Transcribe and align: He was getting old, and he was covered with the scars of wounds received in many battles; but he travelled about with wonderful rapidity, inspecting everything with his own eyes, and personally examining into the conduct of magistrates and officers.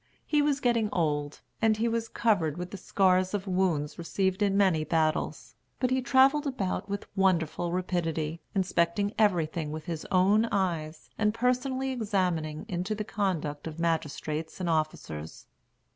He 0.25 0.41
was 0.41 0.59
getting 0.61 0.89
old, 0.91 1.41
and 1.61 1.77
he 1.77 1.87
was 1.87 2.07
covered 2.09 2.57
with 2.57 2.71
the 2.71 2.77
scars 2.77 3.35
of 3.35 3.45
wounds 3.45 3.99
received 3.99 4.41
in 4.41 4.57
many 4.57 4.83
battles; 4.83 5.53
but 5.79 5.91
he 5.91 6.01
travelled 6.01 6.47
about 6.47 6.89
with 6.89 7.05
wonderful 7.15 7.71
rapidity, 7.71 8.41
inspecting 8.55 9.13
everything 9.19 9.69
with 9.71 9.85
his 9.85 10.07
own 10.11 10.45
eyes, 10.45 11.11
and 11.19 11.35
personally 11.35 11.91
examining 11.91 12.65
into 12.67 12.95
the 12.95 13.03
conduct 13.03 13.67
of 13.67 13.77
magistrates 13.77 14.59
and 14.59 14.67
officers. 14.71 15.45